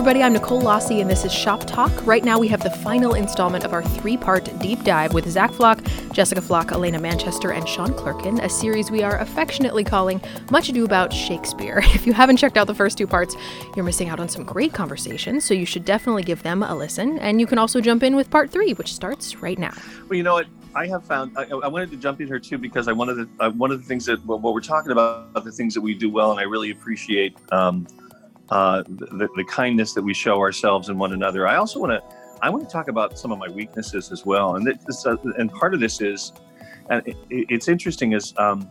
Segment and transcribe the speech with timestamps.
[0.00, 0.22] Everybody.
[0.22, 1.92] I'm Nicole Lossie, and this is Shop Talk.
[2.06, 5.52] Right now, we have the final installment of our three part deep dive with Zach
[5.52, 10.18] Flock, Jessica Flock, Elena Manchester, and Sean Clerkin, a series we are affectionately calling
[10.50, 11.82] Much Ado About Shakespeare.
[11.94, 13.36] If you haven't checked out the first two parts,
[13.76, 17.18] you're missing out on some great conversations, so you should definitely give them a listen.
[17.18, 19.74] And you can also jump in with part three, which starts right now.
[20.08, 20.46] Well, you know what?
[20.74, 23.28] I have found I, I, wanted to jump in here too because I wanted to,
[23.44, 26.08] uh, one of the things that what we're talking about the things that we do
[26.08, 27.86] well, and I really appreciate um,
[28.50, 31.46] uh, the, the kindness that we show ourselves and one another.
[31.46, 32.02] I also want to
[32.42, 35.52] I want to talk about some of my weaknesses as well, and this uh, and
[35.52, 36.32] part of this is,
[36.88, 38.70] and it, it's interesting is um,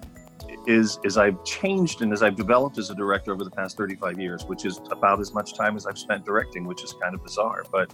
[0.66, 4.20] is is I've changed and as I've developed as a director over the past 35
[4.20, 7.24] years, which is about as much time as I've spent directing, which is kind of
[7.24, 7.94] bizarre, but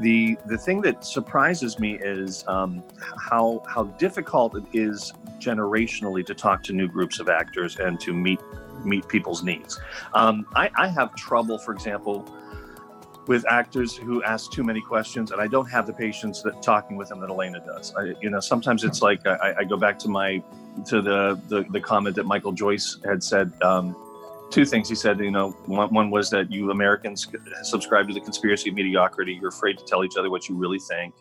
[0.00, 2.82] the the thing that surprises me is um,
[3.18, 8.12] how how difficult it is generationally to talk to new groups of actors and to
[8.12, 8.40] meet
[8.84, 9.80] meet people's needs.
[10.14, 12.24] Um, I, I have trouble, for example,
[13.26, 16.96] with actors who ask too many questions, and I don't have the patience that talking
[16.96, 17.94] with them that Elena does.
[17.96, 20.42] I, you know, sometimes it's like I, I, go back to my
[20.86, 23.52] to the, the the comment that Michael Joyce had said.
[23.62, 23.96] Um,
[24.48, 25.18] two things he said.
[25.18, 27.26] You know, one, one was that you Americans
[27.62, 29.36] subscribe to the conspiracy of mediocrity.
[29.40, 31.14] You're afraid to tell each other what you really think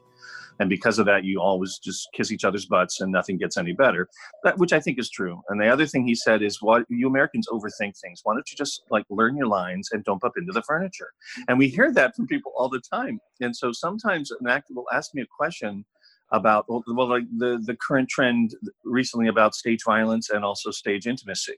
[0.60, 3.74] and because of that you always just kiss each other's butts and nothing gets any
[3.74, 4.08] better.
[4.44, 5.42] That, which i think is true.
[5.50, 8.22] And the other thing he said is what you americans overthink things.
[8.24, 11.12] Why don't you just like learn your lines and don't bump into the furniture?
[11.48, 13.20] And we hear that from people all the time.
[13.42, 15.86] And so sometimes an actor will ask me a question
[16.32, 21.56] about well, like the the current trend recently about stage violence and also stage intimacy.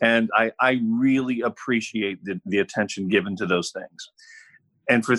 [0.00, 4.10] And i i really appreciate the, the attention given to those things
[4.92, 5.16] and for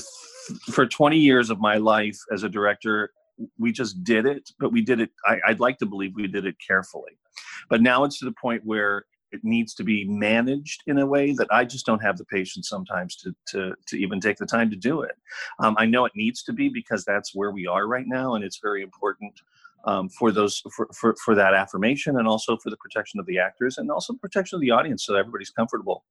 [0.72, 3.12] for 20 years of my life as a director
[3.58, 6.46] we just did it but we did it I, i'd like to believe we did
[6.46, 7.18] it carefully
[7.70, 11.34] but now it's to the point where it needs to be managed in a way
[11.34, 14.70] that I just don't have the patience sometimes to to to even take the time
[14.70, 15.16] to do it.
[15.60, 18.44] Um, I know it needs to be because that's where we are right now, and
[18.44, 19.34] it's very important
[19.86, 23.40] um, for those for, for, for that affirmation and also for the protection of the
[23.40, 26.04] actors and also protection of the audience so that everybody's comfortable.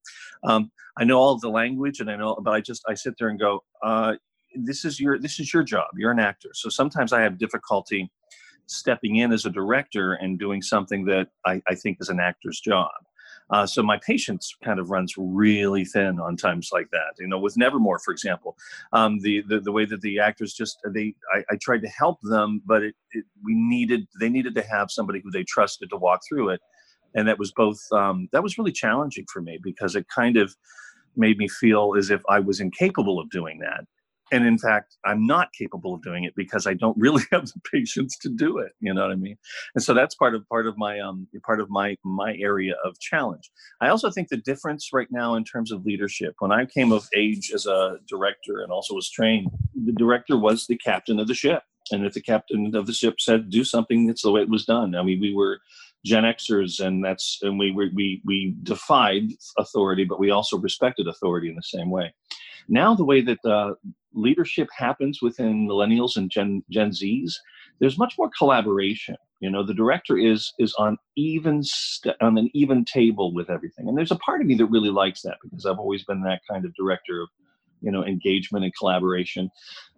[0.44, 3.28] Um, i know all the language and i know but i just i sit there
[3.28, 4.14] and go uh,
[4.54, 5.86] this is your this is your job.
[5.96, 6.50] You're an actor.
[6.52, 8.10] So sometimes i have difficulty
[8.66, 12.60] stepping in as a director and doing something that i, I think is an actor's
[12.60, 12.90] job
[13.52, 17.12] uh, so my patience kind of runs really thin on times like that.
[17.20, 18.56] You know, with Nevermore, for example,
[18.92, 22.18] um, the, the the way that the actors just they I, I tried to help
[22.22, 25.96] them, but it, it, we needed they needed to have somebody who they trusted to
[25.96, 26.60] walk through it,
[27.14, 30.56] and that was both um, that was really challenging for me because it kind of
[31.14, 33.84] made me feel as if I was incapable of doing that
[34.32, 37.60] and in fact i'm not capable of doing it because i don't really have the
[37.70, 39.36] patience to do it you know what i mean?
[39.74, 42.98] And so that's part of part of my um part of my my area of
[42.98, 43.50] challenge.
[43.80, 47.08] I also think the difference right now in terms of leadership when i came of
[47.14, 49.48] age as a director and also was trained
[49.84, 51.62] the director was the captain of the ship.
[51.90, 54.64] And if the captain of the ship said do something it's the way it was
[54.64, 54.94] done.
[54.94, 55.60] I mean we were
[56.04, 61.48] Gen Xers, and that's and we we we defied authority, but we also respected authority
[61.48, 62.12] in the same way.
[62.68, 63.74] Now, the way that uh,
[64.14, 67.32] leadership happens within millennials and Gen Gen Zs,
[67.80, 69.16] there's much more collaboration.
[69.40, 73.88] You know, the director is is on even st- on an even table with everything,
[73.88, 76.40] and there's a part of me that really likes that because I've always been that
[76.48, 77.28] kind of director of,
[77.80, 79.50] you know, engagement and collaboration.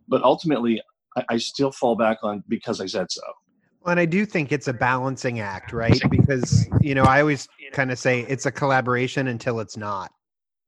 [0.09, 0.81] But ultimately,
[1.17, 3.23] I, I still fall back on because I said so.
[3.87, 6.01] And I do think it's a balancing act, right?
[6.11, 10.11] Because you know, I always kind of say it's a collaboration until it's not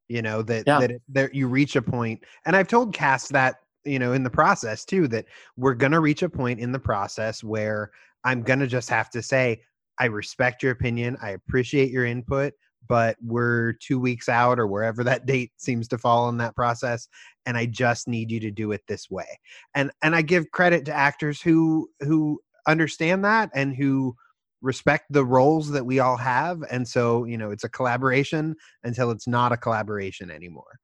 [0.09, 0.81] you know that yeah.
[0.81, 4.31] that there you reach a point and i've told cast that you know in the
[4.31, 5.25] process too that
[5.57, 7.91] we're going to reach a point in the process where
[8.25, 9.61] i'm going to just have to say
[9.99, 12.53] i respect your opinion i appreciate your input
[12.89, 17.09] but we're two weeks out or wherever that date seems to fall in that process
[17.47, 19.27] and i just need you to do it this way
[19.75, 24.15] and and i give credit to actors who who understand that and who
[24.63, 28.55] respect the roles that we all have and so you know it's a collaboration
[28.85, 30.79] until it's not a collaboration anymore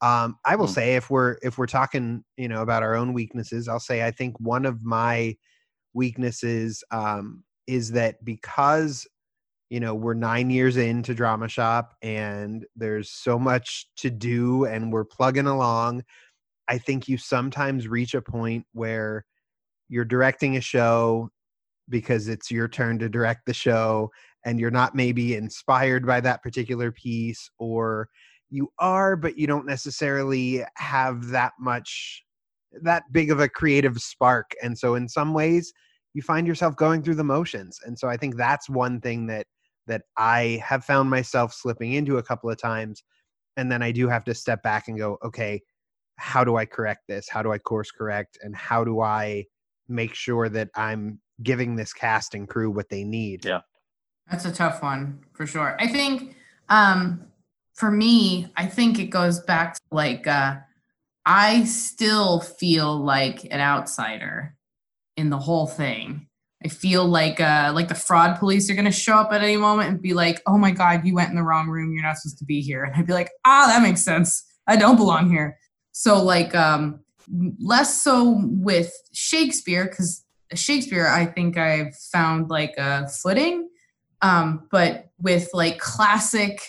[0.00, 0.74] um, i will mm.
[0.74, 4.10] say if we're if we're talking you know about our own weaknesses i'll say i
[4.10, 5.34] think one of my
[5.92, 9.06] weaknesses um, is that because
[9.68, 14.92] you know we're nine years into drama shop and there's so much to do and
[14.92, 16.02] we're plugging along
[16.68, 19.24] i think you sometimes reach a point where
[19.88, 21.28] you're directing a show
[21.90, 24.10] because it's your turn to direct the show
[24.44, 28.08] and you're not maybe inspired by that particular piece or
[28.48, 32.24] you are but you don't necessarily have that much
[32.82, 35.72] that big of a creative spark and so in some ways
[36.14, 39.46] you find yourself going through the motions and so i think that's one thing that
[39.86, 43.02] that i have found myself slipping into a couple of times
[43.56, 45.60] and then I do have to step back and go, okay,
[46.16, 47.28] how do I correct this?
[47.28, 48.38] How do I course correct?
[48.42, 49.44] And how do I
[49.90, 53.44] make sure that I'm giving this cast and crew what they need?
[53.44, 53.60] Yeah.
[54.30, 55.76] That's a tough one for sure.
[55.78, 56.36] I think
[56.68, 57.24] um
[57.74, 60.56] for me, I think it goes back to like uh
[61.26, 64.56] I still feel like an outsider
[65.16, 66.26] in the whole thing.
[66.64, 69.90] I feel like uh like the fraud police are gonna show up at any moment
[69.90, 72.38] and be like, oh my god, you went in the wrong room, you're not supposed
[72.38, 72.84] to be here.
[72.84, 74.44] And I'd be like, ah, that makes sense.
[74.66, 75.58] I don't belong here.
[75.92, 77.00] So like um
[77.60, 80.24] less so with Shakespeare, because
[80.54, 83.68] Shakespeare, I think I've found like a footing.
[84.22, 86.60] Um, but with like classic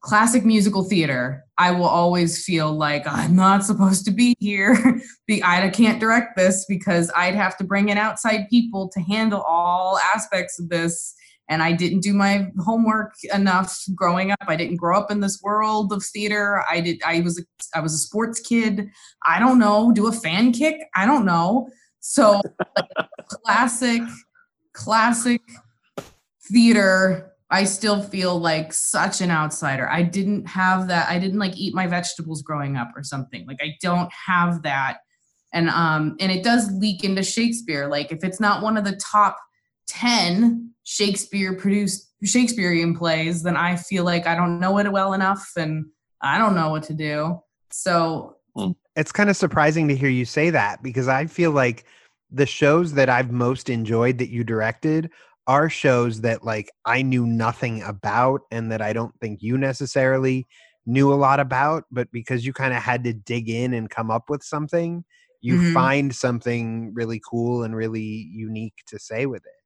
[0.00, 5.00] classic musical theater, I will always feel like I'm not supposed to be here.
[5.26, 9.42] The I can't direct this because I'd have to bring in outside people to handle
[9.42, 11.14] all aspects of this.
[11.48, 14.44] And I didn't do my homework enough growing up.
[14.46, 16.62] I didn't grow up in this world of theater.
[16.70, 17.00] I did.
[17.04, 17.38] I was.
[17.38, 17.42] A,
[17.78, 18.90] I was a sports kid.
[19.24, 19.92] I don't know.
[19.92, 20.76] Do a fan kick?
[20.94, 21.68] I don't know.
[22.00, 22.40] So,
[23.28, 24.02] classic,
[24.72, 25.40] classic
[26.50, 29.88] theater I still feel like such an outsider.
[29.88, 31.08] I didn't have that.
[31.08, 33.46] I didn't like eat my vegetables growing up or something.
[33.46, 34.98] Like I don't have that.
[35.52, 37.88] And um and it does leak into Shakespeare.
[37.88, 39.38] Like if it's not one of the top
[39.88, 45.52] 10 Shakespeare produced Shakespearean plays, then I feel like I don't know it well enough
[45.56, 45.86] and
[46.20, 47.40] I don't know what to do.
[47.70, 48.72] So hmm.
[48.96, 51.84] it's kind of surprising to hear you say that because I feel like
[52.30, 55.10] the shows that I've most enjoyed that you directed
[55.46, 60.46] are shows that like I knew nothing about and that I don't think you necessarily
[60.84, 64.10] knew a lot about, but because you kind of had to dig in and come
[64.10, 65.04] up with something,
[65.40, 65.74] you mm-hmm.
[65.74, 69.57] find something really cool and really unique to say with it.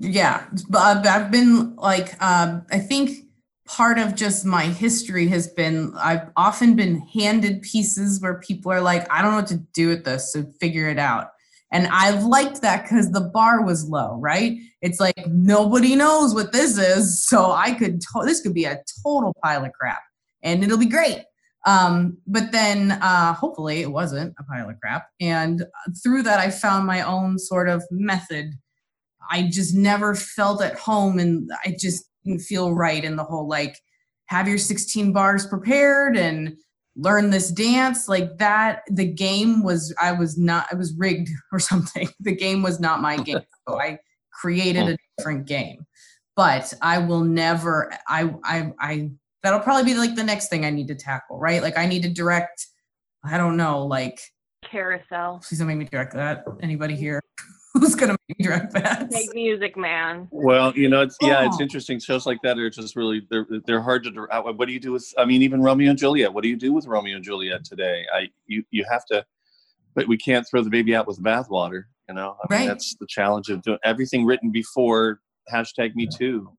[0.00, 3.26] Yeah, but I've been like, um, I think
[3.66, 8.80] part of just my history has been I've often been handed pieces where people are
[8.80, 11.28] like, I don't know what to do with this, so figure it out.
[11.72, 14.58] And I liked that because the bar was low, right?
[14.80, 17.26] It's like nobody knows what this is.
[17.26, 20.00] So I could, to- this could be a total pile of crap
[20.42, 21.24] and it'll be great.
[21.66, 25.08] Um, but then uh, hopefully it wasn't a pile of crap.
[25.20, 25.64] And
[26.02, 28.52] through that, I found my own sort of method.
[29.30, 33.48] I just never felt at home and I just didn't feel right in the whole
[33.48, 33.78] like,
[34.26, 36.56] have your 16 bars prepared and
[36.96, 38.08] learn this dance.
[38.08, 42.08] Like that the game was i was not i was rigged or something.
[42.20, 43.40] The game was not my game.
[43.68, 43.98] So i
[44.30, 44.94] created a hmm.
[45.16, 45.86] different game.
[46.36, 49.10] But i will never i i i
[49.42, 51.62] that'll probably be like the next thing i need to tackle right?
[51.62, 52.66] Like i need to direct
[53.24, 54.20] i don't know like
[54.64, 55.40] carousel.
[55.46, 56.44] Please don't make me direct that.
[56.62, 57.20] Anybody here
[57.74, 59.10] who's gonna make me direct that?
[59.10, 60.28] Make music, man.
[60.30, 61.62] Well, you know, it's yeah, it's oh.
[61.62, 61.98] interesting.
[61.98, 64.26] Shows like that are just really they're they're hard to.
[64.30, 65.06] Uh, what do you do with?
[65.18, 66.32] I mean, even Romeo and Juliet.
[66.32, 68.04] What do you do with Romeo and Juliet today?
[68.14, 69.24] I you you have to,
[69.94, 71.84] but we can't throw the baby out with the bathwater.
[72.08, 72.68] You know, I mean, right.
[72.68, 75.20] that's the challenge of doing everything written before
[75.52, 76.50] hashtag Me Too,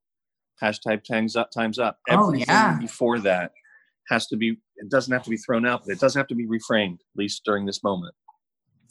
[0.61, 1.97] hashtag Times Up, Times Up.
[2.09, 2.77] Oh, everything oh, yeah.
[2.79, 3.51] before that
[4.09, 4.57] has to be.
[4.77, 6.95] It doesn't have to be thrown out, but it doesn't have to be reframed.
[6.95, 8.13] At least during this moment.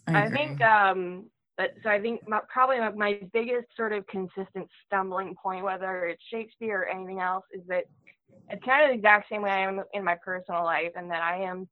[0.06, 1.24] I, I think um,
[1.56, 6.06] but so I think my, probably my, my biggest sort of consistent stumbling point, whether
[6.06, 7.84] it's Shakespeare or anything else, is that
[8.50, 11.22] it's kind of the exact same way I am in my personal life, and that
[11.22, 11.68] I am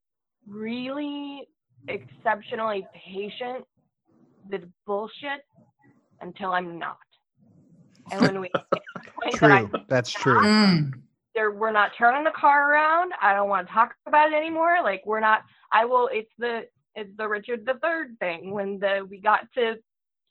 [0.47, 1.47] really
[1.87, 3.65] exceptionally patient
[4.49, 5.41] with bullshit
[6.21, 6.97] until I'm not.
[8.11, 8.49] And when we
[9.33, 10.41] true, that that's true.
[10.41, 10.93] Mm.
[11.35, 13.11] There, we're not turning the car around.
[13.21, 14.77] I don't want to talk about it anymore.
[14.83, 15.41] Like we're not.
[15.71, 16.09] I will.
[16.11, 16.63] It's the
[16.95, 19.75] it's the Richard the Third thing when the we got to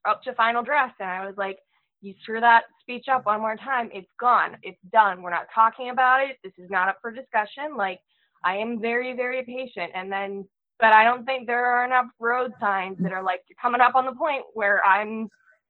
[0.08, 1.58] up to final draft and I was like,
[2.00, 5.22] you screw that speech up one more time, it's gone, it's done.
[5.22, 6.38] We're not talking about it.
[6.42, 7.76] This is not up for discussion.
[7.76, 8.00] Like
[8.44, 10.46] I am very very patient, and then
[10.78, 13.94] but I don't think there are enough road signs that are like you're coming up
[13.94, 15.28] on the point where I'm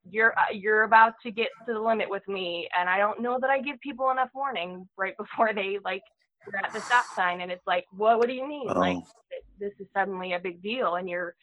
[0.09, 3.39] you're uh, you're about to get to the limit with me and i don't know
[3.41, 6.03] that i give people enough warning right before they like
[6.47, 8.79] we're at the stop sign and it's like what what do you mean oh.
[8.79, 8.99] like
[9.59, 11.35] this is suddenly a big deal and you're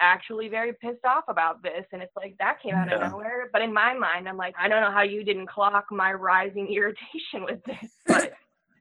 [0.00, 2.96] actually very pissed off about this and it's like that came out yeah.
[2.96, 5.86] of nowhere but in my mind i'm like i don't know how you didn't clock
[5.90, 8.32] my rising irritation with this but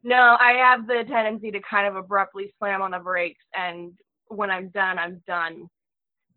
[0.04, 3.94] no i have the tendency to kind of abruptly slam on the brakes and
[4.28, 5.68] when i'm done i'm done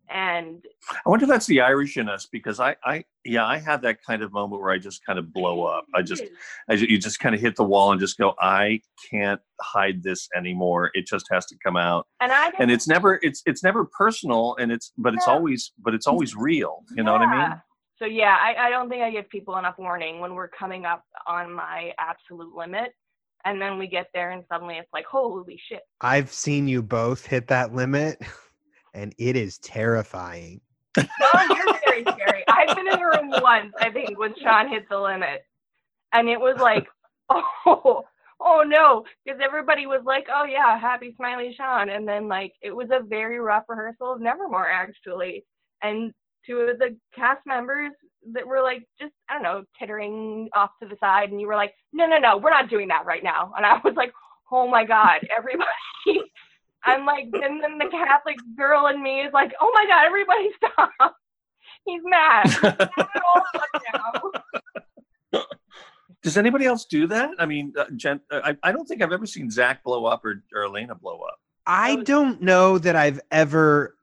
[0.09, 0.65] and
[1.05, 3.97] i wonder if that's the irish in us because i i yeah i have that
[4.05, 5.85] kind of moment where i just kind of blow up.
[5.95, 6.23] I just
[6.69, 8.79] I, you just kind of hit the wall and just go i
[9.11, 10.89] can't hide this anymore.
[10.93, 12.07] It just has to come out.
[12.21, 15.93] And i and it's never it's it's never personal and it's but it's always but
[15.93, 17.03] it's always real you yeah.
[17.03, 17.61] know what i mean?
[17.97, 21.03] So yeah I, I don't think i give people enough warning when we're coming up
[21.27, 22.93] on my absolute limit
[23.45, 25.81] And then we get there and suddenly it's like, holy shit.
[26.01, 28.21] I've seen you both hit that limit
[28.93, 30.61] and it is terrifying.
[31.21, 32.43] Oh, you're very scary.
[32.47, 35.43] I've been in a room once, I think, when Sean hit the limit.
[36.13, 36.87] And it was like,
[37.29, 38.03] oh,
[38.39, 39.05] oh no.
[39.25, 41.89] Because everybody was like, oh yeah, happy smiley Sean.
[41.89, 45.45] And then like it was a very rough rehearsal of Nevermore actually.
[45.83, 46.13] And
[46.45, 47.91] two of the cast members
[48.33, 51.55] that were like just I don't know tittering off to the side, and you were
[51.55, 53.53] like, no, no, no, we're not doing that right now.
[53.55, 54.11] And I was like,
[54.51, 56.31] oh my god, everybody.
[56.85, 60.49] I'm like, and then the Catholic girl in me is like, oh my god, everybody
[60.57, 61.15] stop.
[61.85, 62.89] He's mad.
[66.21, 67.31] Does anybody else do that?
[67.39, 70.25] I mean, uh, Jen, uh, I, I don't think I've ever seen Zach blow up
[70.25, 71.39] or, or Elena blow up.
[71.65, 73.95] I don't know that I've ever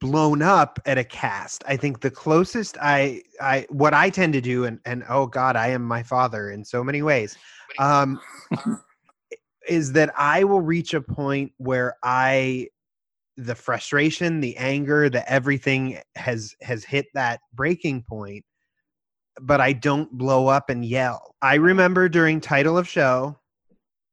[0.00, 1.62] blown up at a cast.
[1.66, 5.56] I think the closest I I what I tend to do and and oh god,
[5.56, 7.36] I am my father in so many ways.
[7.78, 8.18] Um
[9.68, 12.68] is that I will reach a point where I
[13.36, 18.44] the frustration, the anger, the everything has has hit that breaking point
[19.40, 21.34] but I don't blow up and yell.
[21.40, 23.38] I remember during title of show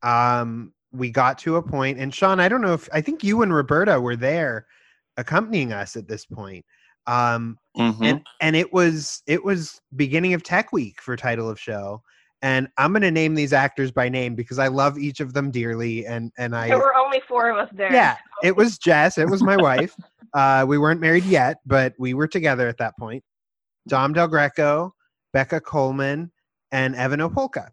[0.04, 3.42] um we got to a point and Sean, I don't know if I think you
[3.42, 4.66] and Roberta were there
[5.18, 6.63] accompanying us at this point.
[7.08, 8.04] Um, mm-hmm.
[8.04, 12.01] and and it was it was beginning of Tech Week for title of show,
[12.41, 15.51] and I'm going to name these actors by name because I love each of them
[15.51, 17.91] dearly, and and I there were only four of us there.
[17.91, 19.96] Yeah, it was Jess, it was my wife.
[20.34, 23.24] Uh, we weren't married yet, but we were together at that point.
[23.88, 24.94] Dom Del Greco,
[25.32, 26.29] Becca Coleman,
[26.72, 27.70] and Evan Opolka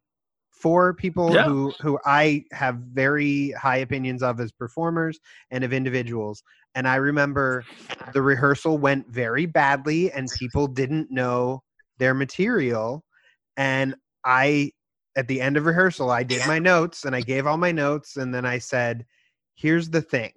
[0.65, 1.45] four people yeah.
[1.45, 6.43] who who I have very high opinions of as performers and of individuals.
[6.75, 7.67] And I remember
[8.15, 11.63] the rehearsal went very badly and people didn't know
[11.99, 13.05] their material.
[13.59, 13.95] And
[14.25, 14.73] I
[15.17, 18.17] at the end of rehearsal, I did my notes and I gave all my notes
[18.17, 19.05] and then I said,
[19.55, 20.33] "Here's the thing.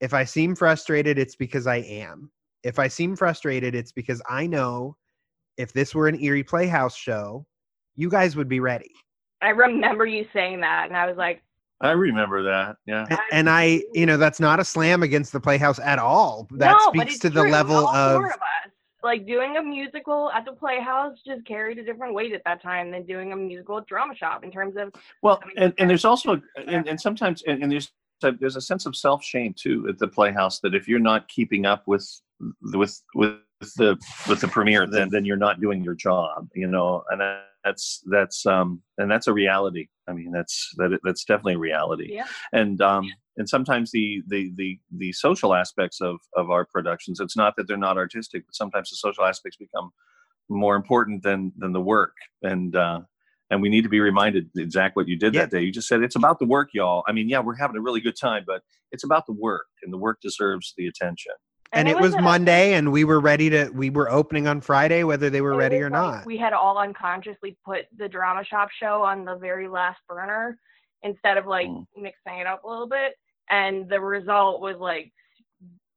[0.00, 2.30] If I seem frustrated, it's because I am.
[2.62, 4.96] If I seem frustrated, it's because I know
[5.56, 7.46] if this were an Erie Playhouse show,
[7.94, 8.92] you guys would be ready
[9.44, 11.42] I remember you saying that, and I was like,
[11.80, 12.76] I remember that.
[12.86, 13.04] Yeah.
[13.10, 16.48] And, and, I, you know, that's not a slam against the Playhouse at all.
[16.52, 17.42] That no, speaks to true.
[17.42, 18.30] the level all of, of
[19.04, 22.90] like doing a musical at the Playhouse just carried a different weight at that time
[22.90, 24.92] than doing a musical at Drama Shop in terms of.
[25.22, 27.92] Well, I mean, and, and there's also and, and sometimes and, and there's
[28.40, 31.66] there's a sense of self shame too at the Playhouse that if you're not keeping
[31.66, 32.08] up with
[32.62, 33.36] with with
[33.76, 33.96] the
[34.28, 37.20] with the premiere, then then you're not doing your job, you know, and
[37.62, 39.88] that's that's um and that's a reality.
[40.08, 42.14] I mean, that's that that's definitely a reality.
[42.14, 42.26] Yeah.
[42.52, 47.36] And um and sometimes the the the the social aspects of of our productions, it's
[47.36, 49.90] not that they're not artistic, but sometimes the social aspects become
[50.48, 52.14] more important than than the work.
[52.42, 53.00] And uh
[53.50, 55.42] and we need to be reminded exact what you did yeah.
[55.42, 55.62] that day.
[55.62, 57.04] You just said it's about the work, y'all.
[57.06, 59.92] I mean, yeah, we're having a really good time, but it's about the work, and
[59.92, 61.32] the work deserves the attention
[61.74, 63.70] and, it, was, Monday, and we were ready to.
[63.70, 66.26] We were opening on Friday, whether they were ready or like not.
[66.26, 70.58] We had all unconsciously put the drama shop show on the very last burner
[71.02, 71.86] instead of like mm.
[71.96, 73.14] mixing it up a little bit,
[73.50, 75.12] and the result was like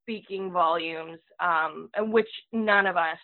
[0.04, 3.18] speaking volumes, um, and which none of us.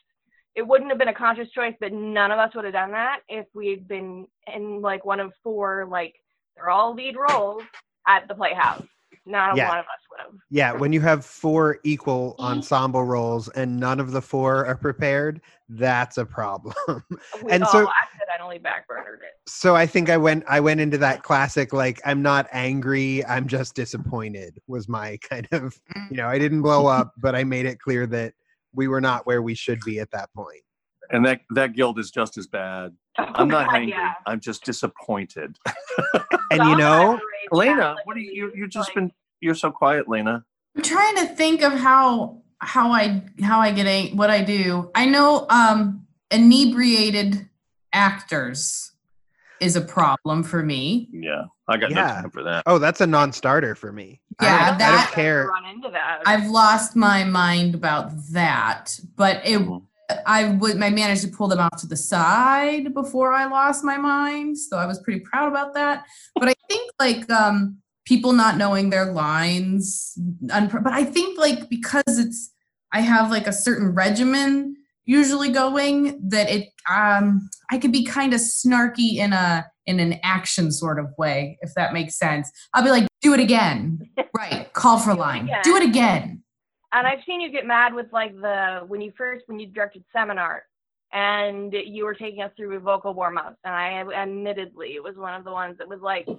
[0.56, 3.22] It wouldn't have been a conscious choice, but none of us would have done that
[3.28, 6.14] if we'd been in like one of four like
[6.56, 7.64] they're all lead roles
[8.08, 8.86] at the Playhouse.
[9.26, 9.70] Not yeah.
[9.70, 10.34] one of us would have.
[10.50, 15.42] Yeah, when you have four equal ensemble roles and none of the four are prepared,
[15.70, 16.76] that's a problem.
[17.44, 19.34] We and so I accidentally backburnered it.
[19.48, 23.48] So I think I went I went into that classic like I'm not angry, I'm
[23.48, 27.02] just disappointed was my kind of you know, I didn't blow mm-hmm.
[27.02, 28.34] up, but I made it clear that
[28.74, 30.64] we were not where we should be at that point.
[31.12, 32.94] And that that guilt is just as bad.
[33.18, 33.92] Oh, I'm not God, angry.
[33.92, 34.14] Yeah.
[34.26, 35.58] I'm just disappointed.
[36.52, 37.20] and you know,
[37.52, 40.44] Lena, what do you, you you just been you're so quiet, Lena?
[40.76, 44.90] I'm trying to think of how how I how I get a what I do.
[44.96, 47.48] I know um inebriated
[47.92, 48.92] actors
[49.60, 51.10] is a problem for me.
[51.12, 51.96] Yeah, I got yeah.
[51.96, 52.64] no time for that.
[52.66, 54.22] Oh, that's a non-starter for me.
[54.42, 55.48] Yeah, I don't, that, I don't care.
[55.48, 56.22] Run into that.
[56.26, 59.60] I've lost my mind about that, but it.
[59.60, 59.86] Mm-hmm.
[60.26, 60.82] I would.
[60.82, 64.78] I managed to pull them off to the side before I lost my mind, so
[64.78, 66.06] I was pretty proud about that.
[66.36, 72.04] But I think like um people not knowing their lines but i think like because
[72.08, 72.52] it's
[72.92, 78.34] i have like a certain regimen usually going that it um i could be kind
[78.34, 82.84] of snarky in a in an action sort of way if that makes sense i'll
[82.84, 84.00] be like do it again
[84.38, 86.43] right call for line do it again
[86.94, 90.04] and i've seen you get mad with like the when you first when you directed
[90.14, 90.64] seminar
[91.12, 95.44] and you were taking us through vocal warm-ups and i admittedly it was one of
[95.44, 96.28] the ones that was like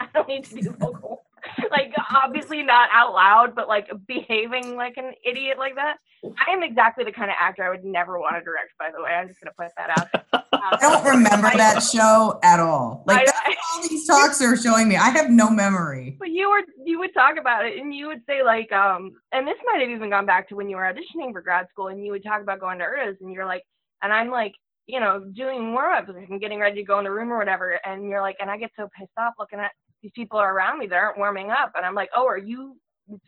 [0.00, 1.17] I don't need to do vocal.
[1.70, 5.96] like obviously not out loud, but like behaving like an idiot like that.
[6.24, 8.70] I am exactly the kind of actor I would never want to direct.
[8.78, 10.44] By the way, I'm just gonna put that out.
[10.58, 13.04] Um, I don't remember that show at all.
[13.06, 14.96] Like I- that's I- all these talks are showing me.
[14.96, 16.16] I have no memory.
[16.18, 19.46] But you were you would talk about it and you would say like um and
[19.46, 22.04] this might have even gone back to when you were auditioning for grad school and
[22.04, 23.62] you would talk about going to URTAS and you're like
[24.02, 24.52] and I'm like
[24.86, 27.78] you know doing warm ups and getting ready to go in the room or whatever
[27.86, 29.70] and you're like and I get so pissed off looking at
[30.02, 32.76] these people are around me that aren't warming up and I'm like oh are you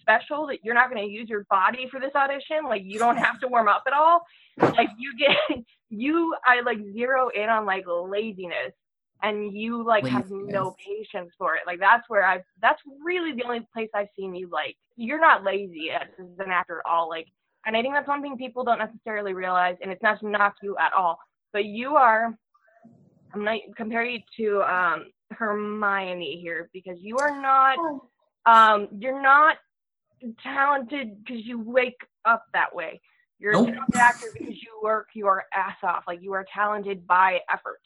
[0.01, 3.17] special that you're not going to use your body for this audition like you don't
[3.17, 4.21] have to warm up at all
[4.61, 8.73] like you get you I like zero in on like laziness
[9.23, 11.63] and you like have no patience for it.
[11.67, 15.45] Like that's where I've that's really the only place I've seen you like you're not
[15.45, 17.09] lazy as an actor at all.
[17.09, 17.27] Like
[17.67, 20.55] and I think that's one thing people don't necessarily realize and it's not to knock
[20.63, 21.19] you at all.
[21.53, 22.37] But you are
[23.35, 27.79] I'm not comparing you to um Hermione here because you are not
[28.47, 29.57] um you're not
[30.43, 33.01] talented because you wake up that way.
[33.39, 33.69] You're Nope.
[33.69, 36.05] a talented actor because you work your ass off.
[36.07, 37.81] Like you are talented by effort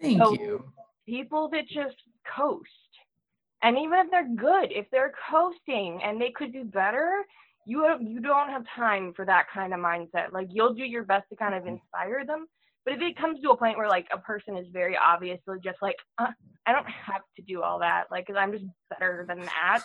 [0.00, 0.64] Thank So- you.
[1.06, 1.96] people that just
[2.34, 2.70] coast
[3.62, 7.24] and even if they're good if they're coasting and they could do better
[7.68, 11.04] you have, you don't have time for that kind of mindset like you'll do your
[11.04, 12.46] best to kind of inspire them
[12.86, 15.76] but if it comes to a point where like a person is very obviously just
[15.82, 16.28] like uh,
[16.66, 19.82] i don't have to do all that like because i'm just better than that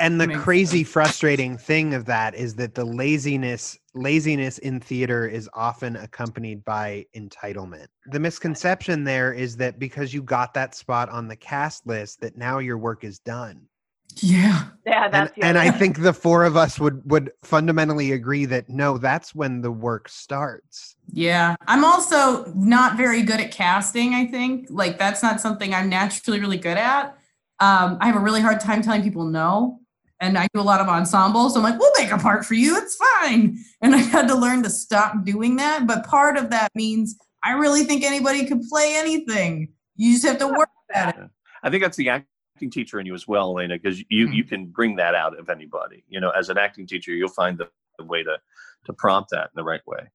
[0.00, 5.28] And the Makes crazy frustrating thing of that is that the laziness laziness in theater
[5.28, 7.88] is often accompanied by entitlement.
[8.06, 12.36] The misconception there is that because you got that spot on the cast list that
[12.36, 13.66] now your work is done.
[14.16, 14.64] Yeah.
[14.86, 18.44] yeah And, that's the and I think the four of us would would fundamentally agree
[18.46, 20.96] that no, that's when the work starts.
[21.12, 21.56] Yeah.
[21.66, 24.66] I'm also not very good at casting, I think.
[24.70, 27.16] Like that's not something I'm naturally really good at.
[27.60, 29.78] Um, I have a really hard time telling people no.
[30.20, 31.54] And I do a lot of ensembles.
[31.54, 32.76] So I'm like, we'll make a part for you.
[32.76, 33.58] It's fine.
[33.82, 35.88] And I had to learn to stop doing that.
[35.88, 39.72] But part of that means I really think anybody could play anything.
[39.96, 41.30] You just have to work at it.
[41.64, 42.08] I think that's the
[42.54, 44.34] acting teacher in you as well, Elena, because you Mhm.
[44.34, 46.04] you can bring that out of anybody.
[46.08, 48.38] You know, as an acting teacher, you'll find the, the way to
[48.84, 50.08] to prompt that in the right way.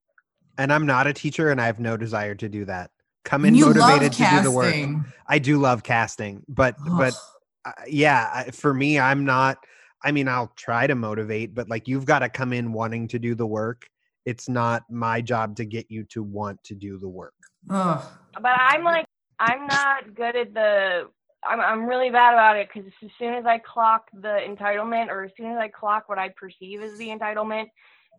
[0.57, 2.91] And I'm not a teacher and I have no desire to do that.
[3.23, 4.75] Come in you motivated to do the work.
[5.27, 7.13] I do love casting, but but
[7.65, 9.57] uh, yeah, for me, I'm not.
[10.03, 13.19] I mean, I'll try to motivate, but like you've got to come in wanting to
[13.19, 13.89] do the work.
[14.25, 17.33] It's not my job to get you to want to do the work.
[17.69, 18.05] Ugh.
[18.33, 19.05] but i'm like
[19.39, 21.09] i'm not good at the
[21.43, 25.23] i'm, I'm really bad about it because as soon as i clock the entitlement or
[25.23, 27.67] as soon as i clock what i perceive as the entitlement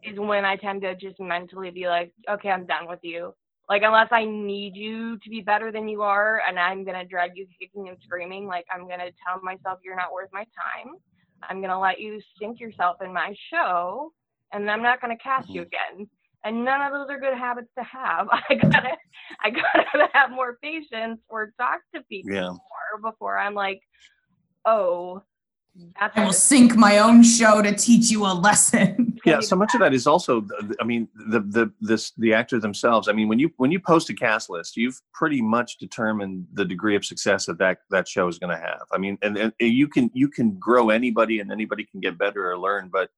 [0.03, 3.35] is when i tend to just mentally be like okay i'm done with you.
[3.69, 7.05] Like unless i need you to be better than you are and i'm going to
[7.05, 10.45] drag you kicking and screaming like i'm going to tell myself you're not worth my
[10.45, 10.95] time
[11.43, 14.11] i'm going to let you sink yourself in my show
[14.55, 15.97] and i'm not going to cast you mm-hmm.
[15.97, 16.09] again
[16.45, 18.97] and none of those are good habits to have i gotta
[19.45, 22.51] i gotta have more patience or talk to people Yeah.
[22.51, 23.81] more before i'm like
[24.65, 25.23] oh
[26.01, 29.15] that's I will sink my own show to teach you a lesson.
[29.25, 32.33] Yeah, so much of that is also, th- th- I mean, the the this the
[32.33, 33.09] actors themselves.
[33.09, 36.65] I mean, when you when you post a cast list, you've pretty much determined the
[36.65, 38.85] degree of success that that, that show is going to have.
[38.91, 42.51] I mean, and, and you can you can grow anybody, and anybody can get better
[42.51, 43.11] or learn, but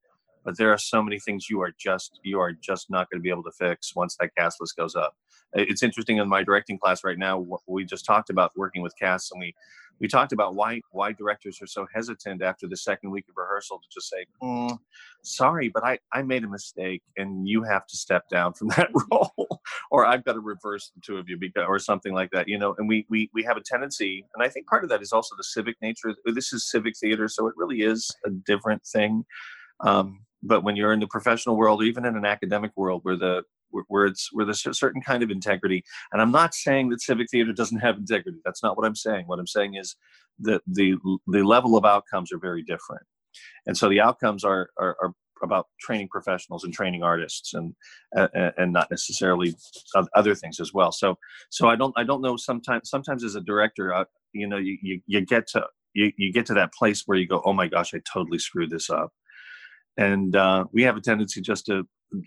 [0.45, 3.23] but there are so many things you are just you are just not going to
[3.23, 5.17] be able to fix once that cast list goes up.
[5.53, 7.45] It's interesting in my directing class right now.
[7.67, 9.55] We just talked about working with casts, and we
[10.01, 13.79] we talked about why why directors are so hesitant after the second week of rehearsal
[13.79, 14.79] to just say, "Mm,
[15.23, 18.91] sorry, but I, I made a mistake and you have to step down from that
[19.11, 22.49] role or I've got to reverse the two of you because, or something like that,
[22.49, 25.03] you know, and we, we, we have a tendency, and I think part of that
[25.03, 26.15] is also the civic nature.
[26.25, 29.25] This is civic theater, so it really is a different thing.
[29.81, 33.43] Um, but when you're in the professional world, even in an academic world where the,
[33.71, 37.29] where- it's where there's a certain kind of integrity, and I'm not saying that civic
[37.31, 38.39] theater doesn't have integrity.
[38.45, 39.27] That's not what I'm saying.
[39.27, 39.97] What I'm saying is
[40.41, 40.97] that the
[41.29, 43.03] the level of outcomes are very different
[43.67, 47.75] and so the outcomes are are, are about training professionals and training artists and
[48.17, 49.55] uh, and not necessarily
[50.15, 51.17] other things as well so
[51.51, 54.77] so i don't i don't know sometimes sometimes as a director uh, you know you,
[54.83, 57.67] you you get to you, you get to that place where you go oh my
[57.67, 59.13] gosh i totally screwed this up
[60.01, 61.87] and uh, we have a tendency just to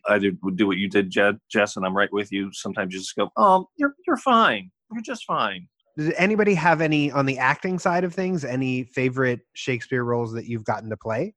[0.09, 3.15] either do what you did Jed, jess and i'm right with you sometimes you just
[3.17, 7.77] go oh you're you're fine you're just fine Does anybody have any on the acting
[7.79, 8.43] side of things?
[8.43, 11.35] Any favorite Shakespeare roles that you've gotten to play?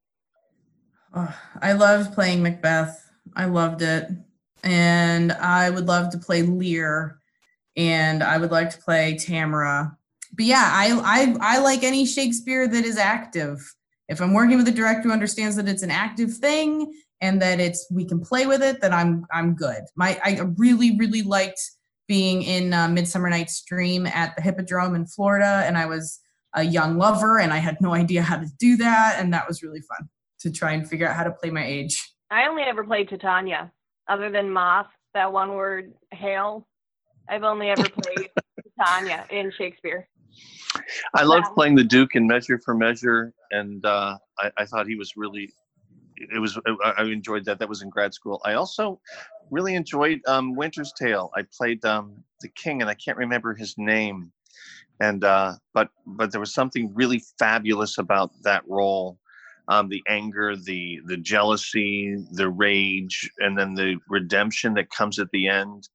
[1.12, 3.11] Ugh, I loved playing Macbeth.
[3.35, 4.09] I loved it.
[4.64, 7.18] And I would love to play Lear.
[7.77, 9.94] And I would like to play Tamora.
[10.35, 13.59] but yeah, I, I I like any Shakespeare that is active.
[14.09, 17.61] If I'm working with a director who understands that it's an active thing and that
[17.61, 19.83] it's we can play with it, then I'm I'm good.
[19.97, 21.61] My I really really liked
[22.07, 26.21] being in uh, Midsummer Night's Dream at the Hippodrome in Florida, and I was
[26.55, 29.62] a young lover and I had no idea how to do that, and that was
[29.62, 30.09] really fun
[30.40, 32.01] to try and figure out how to play my age.
[32.31, 33.73] I only ever played Titania,
[34.09, 36.66] other than Moth, that one word hail.
[37.29, 38.31] I've only ever played
[38.79, 40.09] Titania in Shakespeare.
[41.14, 44.96] I loved playing the Duke in Measure for Measure, and uh, I, I, thought he
[44.96, 45.51] was really.
[46.16, 46.59] It was.
[46.85, 47.59] I enjoyed that.
[47.59, 48.40] That was in grad school.
[48.44, 49.01] I also
[49.51, 51.31] really enjoyed um, Winter's Tale.
[51.37, 54.33] I played um, the king, and I can't remember his name,
[55.01, 59.18] and uh, but but there was something really fabulous about that role.
[59.68, 65.31] Um, the anger, the the jealousy, the rage, and then the redemption that comes at
[65.33, 65.88] the end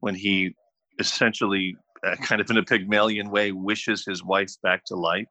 [0.00, 0.54] when he
[0.98, 5.28] essentially uh, kind of in a Pygmalion way, wishes his wife back to life,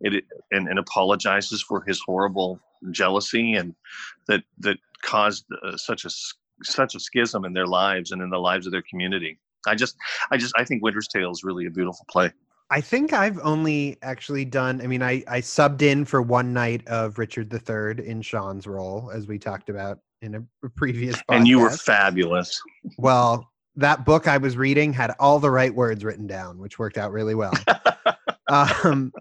[0.00, 3.74] it, and, and apologizes for his horrible jealousy and
[4.28, 6.10] that that caused uh, such a
[6.62, 9.38] such a schism in their lives and in the lives of their community.
[9.66, 9.96] I just,
[10.30, 12.32] I just, I think Winter's Tale is really a beautiful play.
[12.70, 14.80] I think I've only actually done.
[14.82, 19.10] I mean, I I subbed in for one night of Richard III in Sean's role,
[19.12, 21.16] as we talked about in a previous.
[21.16, 21.22] Podcast.
[21.36, 22.60] And you were fabulous.
[22.98, 26.98] Well, that book I was reading had all the right words written down, which worked
[26.98, 27.52] out really well.
[28.48, 29.12] um,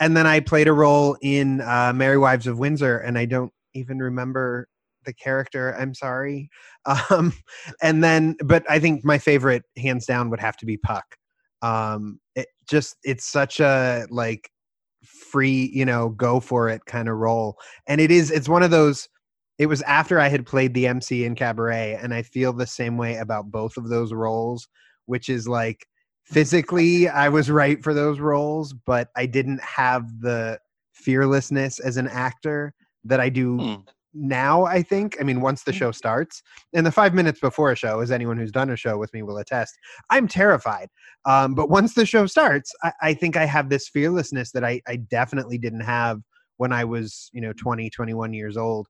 [0.00, 3.52] and then I played a role in uh, Merry Wives of Windsor, and I don't
[3.74, 4.68] even remember
[5.06, 5.74] the character.
[5.78, 6.50] I'm sorry.
[6.84, 7.32] Um,
[7.80, 11.16] and then, but I think my favorite, hands down, would have to be Puck.
[11.62, 14.50] Um, it just it's such a like
[15.04, 18.30] free, you know, go for it kind of role, and it is.
[18.30, 19.08] It's one of those
[19.62, 22.96] it was after I had played the MC in Cabaret, and I feel the same
[22.96, 24.66] way about both of those roles,
[25.06, 25.86] which is like
[26.24, 30.58] physically I was right for those roles, but I didn't have the
[30.94, 33.74] fearlessness as an actor that I do hmm.
[34.14, 34.64] now.
[34.64, 35.16] I think.
[35.20, 35.78] I mean, once the hmm.
[35.78, 36.42] show starts,
[36.74, 39.22] and the five minutes before a show, as anyone who's done a show with me
[39.22, 39.78] will attest,
[40.10, 40.88] I'm terrified.
[41.24, 44.82] Um, but once the show starts, I, I think I have this fearlessness that I,
[44.88, 46.20] I definitely didn't have
[46.56, 48.88] when I was, you know, 20, 21 years old.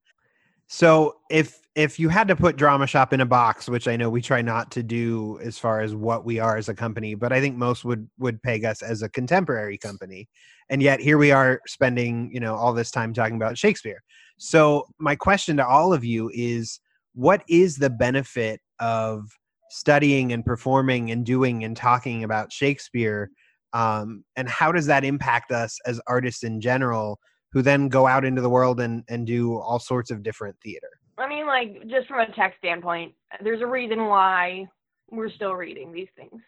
[0.68, 4.10] So if if you had to put Drama Shop in a box, which I know
[4.10, 7.32] we try not to do as far as what we are as a company, but
[7.32, 10.28] I think most would would peg us as a contemporary company.
[10.70, 14.02] And yet here we are spending, you know, all this time talking about Shakespeare.
[14.38, 16.80] So my question to all of you is
[17.14, 19.28] what is the benefit of
[19.70, 23.30] studying and performing and doing and talking about Shakespeare
[23.72, 27.18] um, and how does that impact us as artists in general
[27.52, 30.88] who then go out into the world and, and do all sorts of different theater.
[31.18, 33.12] I mean, like, just from a tech standpoint,
[33.42, 34.66] there's a reason why
[35.10, 36.40] we're still reading these things.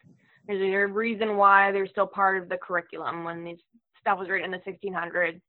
[0.46, 3.58] There's a reason why they're still part of the curriculum when this
[4.00, 5.40] stuff was written in the 1600s.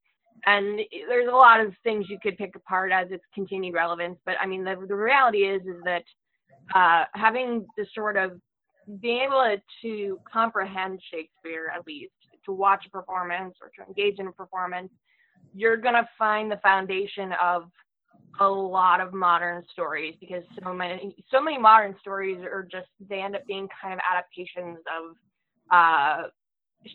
[0.45, 4.19] And there's a lot of things you could pick apart as its continued relevance.
[4.25, 6.03] But I mean, the, the reality is, is that
[6.73, 8.39] uh, having the sort of
[9.01, 12.11] being able to comprehend Shakespeare, at least,
[12.45, 14.91] to watch a performance or to engage in a performance,
[15.55, 17.71] you're to find the foundation of
[18.41, 23.21] a lot of modern stories because so many so many modern stories are just they
[23.21, 25.15] end up being kind of adaptations of
[25.71, 26.27] uh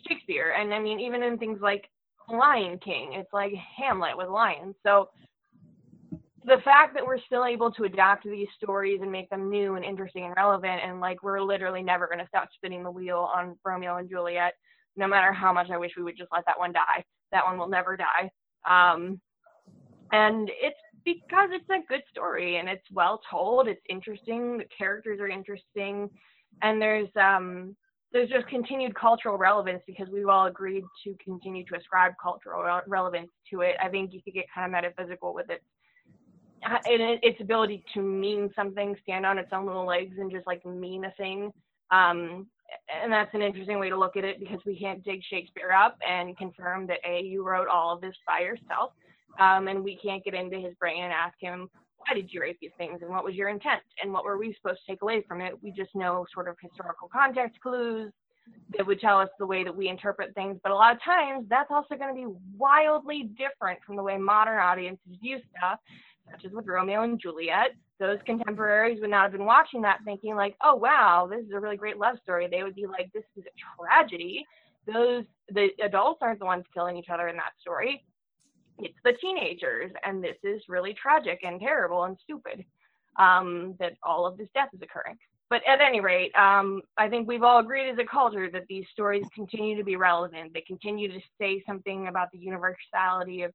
[0.07, 0.53] Shakespeare.
[0.57, 1.89] And I mean even in things like
[2.29, 4.75] Lion King it's like Hamlet with lions.
[4.83, 5.09] So
[6.45, 9.85] the fact that we're still able to adapt these stories and make them new and
[9.85, 13.57] interesting and relevant and like we're literally never going to stop spinning the wheel on
[13.65, 14.53] Romeo and Juliet
[14.95, 17.03] no matter how much I wish we would just let that one die.
[17.31, 18.29] That one will never die
[18.69, 19.19] um,
[20.11, 23.67] and it's because it's a good story and it's well told.
[23.67, 24.57] It's interesting.
[24.57, 26.09] The characters are interesting,
[26.61, 27.75] and there's um,
[28.11, 33.29] there's just continued cultural relevance because we've all agreed to continue to ascribe cultural relevance
[33.51, 33.75] to it.
[33.81, 35.61] I think you could get kind of metaphysical with it
[36.65, 40.45] uh, and its ability to mean something, stand on its own little legs, and just
[40.45, 41.51] like mean a thing.
[41.89, 42.47] Um,
[43.03, 45.97] and that's an interesting way to look at it because we can't dig Shakespeare up
[46.07, 48.91] and confirm that a you wrote all of this by yourself,
[49.39, 51.69] um, and we can't get into his brain and ask him
[52.07, 54.55] why did you write these things and what was your intent and what were we
[54.55, 55.53] supposed to take away from it.
[55.61, 58.11] We just know sort of historical context clues
[58.75, 61.45] that would tell us the way that we interpret things, but a lot of times
[61.49, 65.79] that's also going to be wildly different from the way modern audiences view stuff,
[66.31, 70.35] such as with Romeo and Juliet those contemporaries would not have been watching that thinking
[70.35, 72.47] like, oh wow, this is a really great love story.
[72.47, 74.43] They would be like, this is a tragedy.
[74.91, 75.23] Those
[75.57, 78.03] the adults aren't the ones killing each other in that story.
[78.79, 82.65] It's the teenagers, and this is really tragic and terrible and stupid.
[83.19, 85.17] Um, that all of this death is occurring.
[85.51, 88.85] but at any rate, um, I think we've all agreed as a culture that these
[88.93, 90.53] stories continue to be relevant.
[90.53, 93.51] They continue to say something about the universality of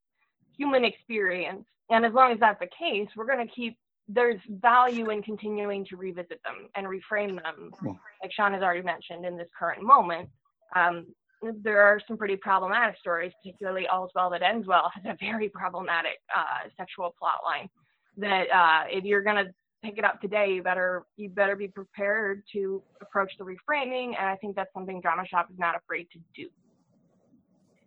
[0.59, 1.65] human experience.
[1.89, 3.79] And as long as that's the case, we're going to keep,
[4.09, 7.73] there's value in continuing to revisit them and reframe them,
[8.23, 10.29] like Sean has already mentioned in this current moment.
[10.75, 11.07] Um,
[11.63, 15.49] there are some pretty problematic stories, particularly All's Well That Ends Well has a very
[15.49, 17.69] problematic uh, sexual plot line
[18.17, 19.53] that uh, if you're going to
[19.85, 24.15] pick it up today, you better you better be prepared to approach the reframing.
[24.19, 26.49] And I think that's something Drama Shop is not afraid to do.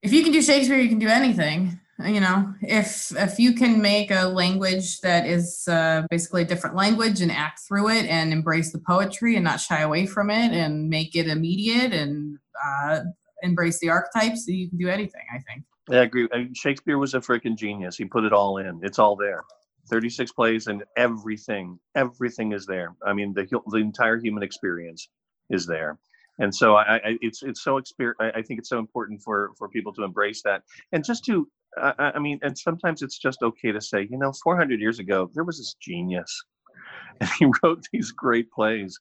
[0.01, 1.79] If you can do Shakespeare, you can do anything.
[2.05, 6.75] You know, if if you can make a language that is uh, basically a different
[6.75, 10.53] language and act through it and embrace the poetry and not shy away from it
[10.53, 13.01] and make it immediate and uh,
[13.41, 15.23] embrace the archetypes, you can do anything.
[15.33, 15.65] I think.
[15.89, 16.29] yeah, I agree.
[16.53, 17.97] Shakespeare was a freaking genius.
[17.97, 18.79] He put it all in.
[18.81, 19.43] It's all there.
[19.89, 25.09] 36 plays and everything everything is there i mean the, the entire human experience
[25.49, 25.97] is there
[26.39, 29.67] and so I, I it's it's so exper- I think it's so important for for
[29.67, 33.71] people to embrace that and just to I, I mean and sometimes it's just okay
[33.71, 36.43] to say you know 400 years ago there was this genius
[37.19, 38.99] and he wrote these great plays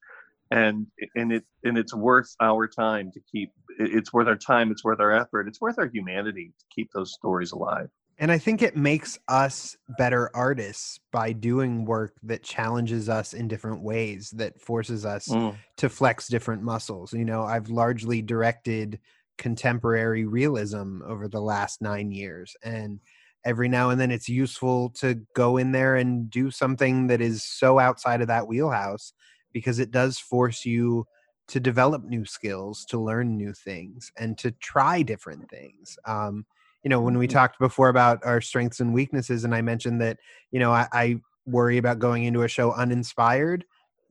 [0.50, 4.84] and and it and it's worth our time to keep it's worth our time it's
[4.84, 7.88] worth our effort it's worth our humanity to keep those stories alive
[8.20, 13.46] and I think it makes us better artists by doing work that challenges us in
[13.46, 15.54] different ways, that forces us mm.
[15.76, 17.12] to flex different muscles.
[17.12, 18.98] You know, I've largely directed
[19.38, 22.56] contemporary realism over the last nine years.
[22.62, 23.00] And
[23.44, 27.42] every now and then it's useful to go in there and do something that is
[27.42, 29.12] so outside of that wheelhouse
[29.52, 31.06] because it does force you
[31.48, 35.98] to develop new skills, to learn new things, and to try different things.
[36.04, 36.44] Um,
[36.82, 37.36] you know, when we mm-hmm.
[37.36, 40.18] talked before about our strengths and weaknesses, and I mentioned that,
[40.50, 43.64] you know, I, I worry about going into a show uninspired.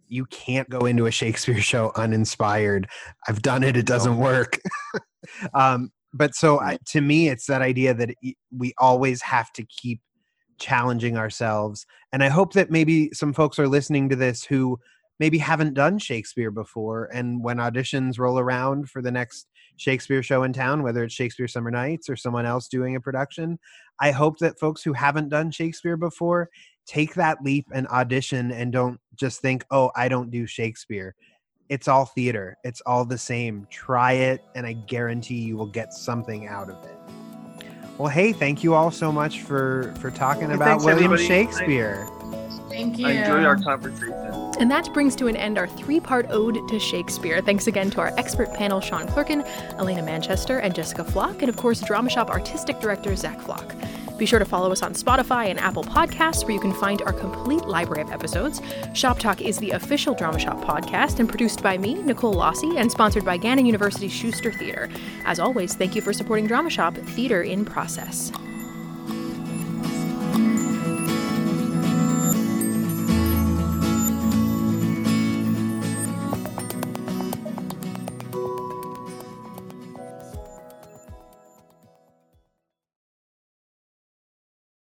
[0.07, 2.89] You can't go into a Shakespeare show uninspired.
[3.27, 4.59] I've done it; it doesn't work.
[5.53, 8.11] um, but so I, to me, it's that idea that
[8.55, 10.01] we always have to keep
[10.57, 11.85] challenging ourselves.
[12.11, 14.79] And I hope that maybe some folks are listening to this who
[15.19, 17.09] maybe haven't done Shakespeare before.
[17.13, 19.47] And when auditions roll around for the next
[19.77, 23.59] Shakespeare show in town, whether it's Shakespeare Summer Nights or someone else doing a production,
[23.99, 26.49] I hope that folks who haven't done Shakespeare before
[26.87, 31.15] take that leap and audition and don't just think, oh, I don't do Shakespeare.
[31.69, 33.67] It's all theater, it's all the same.
[33.69, 36.95] Try it, and I guarantee you will get something out of it.
[37.97, 41.27] Well, hey, thank you all so much for for talking about Thanks, William everybody.
[41.27, 42.07] Shakespeare.
[42.69, 43.07] Thank you.
[43.07, 44.46] I enjoyed our conversation.
[44.59, 47.41] And that brings to an end our three part ode to Shakespeare.
[47.41, 51.57] Thanks again to our expert panel, Sean Clerkin, Elena Manchester, and Jessica Flock, and of
[51.57, 53.75] course, Drama Shop Artistic Director, Zach Flock.
[54.17, 57.13] Be sure to follow us on Spotify and Apple Podcasts, where you can find our
[57.13, 58.61] complete library of episodes.
[58.93, 62.91] Shop Talk is the official Drama Shop podcast and produced by me, Nicole Lossie, and
[62.91, 64.89] sponsored by Gannon University Schuster Theater.
[65.25, 68.31] As always, thank you for supporting Drama Shop Theater in Process.